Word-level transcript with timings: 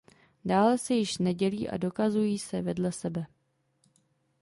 Dále 0.45 0.77
se 0.77 0.93
již 0.93 1.17
nedělí 1.17 1.69
a 1.69 1.77
dokazují 1.77 2.39
se 2.39 2.61
vedle 2.61 2.91
sebe. 2.91 3.25